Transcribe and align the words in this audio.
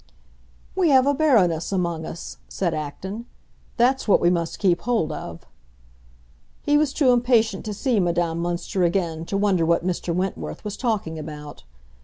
"We 0.75 0.89
have 0.89 1.05
a 1.05 1.13
Baroness 1.13 1.71
among 1.71 2.07
us," 2.07 2.37
said 2.49 2.73
Acton. 2.73 3.27
"That's 3.77 4.07
what 4.07 4.19
we 4.19 4.31
must 4.31 4.57
keep 4.57 4.81
hold 4.81 5.11
of!" 5.11 5.45
He 6.63 6.75
was 6.75 6.91
too 6.91 7.11
impatient 7.11 7.65
to 7.65 7.73
see 7.75 7.99
Madame 7.99 8.41
Münster 8.41 8.83
again 8.83 9.25
to 9.25 9.37
wonder 9.37 9.63
what 9.63 9.85
Mr. 9.85 10.11
Wentworth 10.11 10.65
was 10.65 10.75
talking 10.75 11.19
about. 11.19 11.65